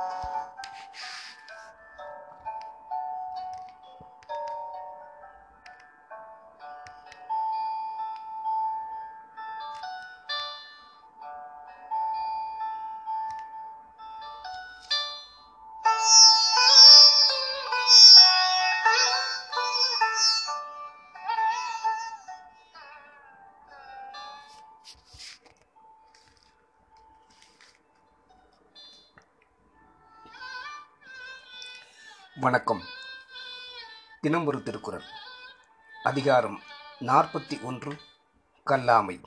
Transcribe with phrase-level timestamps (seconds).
[0.00, 0.29] you
[32.40, 32.82] வணக்கம்.
[34.20, 35.02] தினம் ஒரு திருக்குறள்.
[36.04, 36.60] அதிகாரம்
[37.00, 38.00] நாற்பத்தி ஒன்று
[38.66, 39.20] கல்லாமை.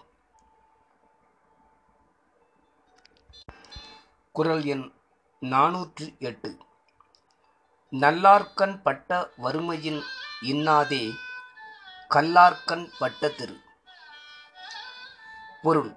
[4.31, 4.91] குறள் எண்
[5.39, 6.58] நானூற்று எட்டு.
[7.91, 10.03] நல்லார்க்கண் பட்ட வறுமையின்
[10.41, 11.14] இன்னாதே
[12.09, 13.59] கல்லார்க்கண் பட்ட திரு.
[15.61, 15.95] பொருள்.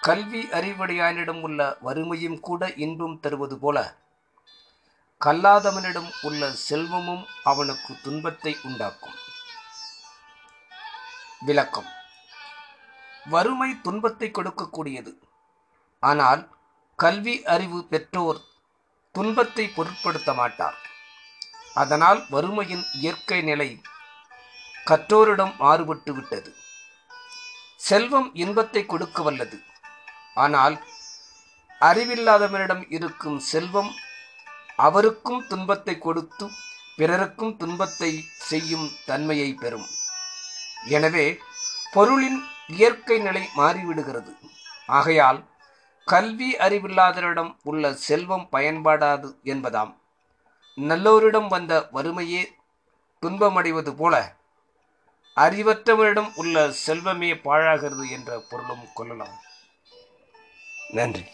[0.00, 4.00] கல்வி அறிவுடையானிடம் உள்ள வறுமையும் கூட இன்பம் தருவது போல
[5.24, 9.18] கல்லாதவனிடம் உள்ள செல்வமும் அவனுக்கு துன்பத்தை உண்டாக்கும்.
[11.46, 11.90] விளக்கம்.
[13.26, 15.12] வறுமை துன்பத்தை கொடுக்கக்கூடியது.
[16.02, 16.42] ஆனால்
[16.98, 18.40] கல்வி அறிவு பெற்றோர்
[19.14, 20.76] துன்பத்தை பொருட்படுத்த மாட்டார்.
[21.74, 23.70] அதனால் வறுமையின் இயற்கை நிலை
[24.88, 26.50] கற்றோரிடம் மாறுபட்டு விட்டது.
[27.88, 29.58] செல்வம் இன்பத்தை கொடுக்க வல்லது
[30.34, 30.76] ஆனால்
[31.80, 33.92] அறிவில்லாதவனிடம் இருக்கும் செல்வம்
[34.76, 36.50] அவருக்கும் துன்பத்தை கொடுத்து
[36.96, 39.86] பிறருக்கும் துன்பத்தை செய்யும் தன்மையை பெறும்.
[40.86, 41.38] எனவே
[41.92, 44.38] பொருளின் இயற்கை நிலை மாறிவிடுகிறது.
[44.86, 45.44] ஆகையால்
[46.04, 49.94] கல்வி அறிவில்லாதவரிடம் உள்ள செல்வம் பயன்படாது என்பதாம்.
[50.76, 52.44] நல்லோரிடம் வந்த வறுமையே
[53.20, 54.34] துன்பமடைவது போல
[55.36, 59.40] அறிவற்றவரிடம் உள்ள செல்வமே பாழாகிறது என்ற பொருளும் கொள்ளலாம்.
[60.90, 61.26] நன்றி.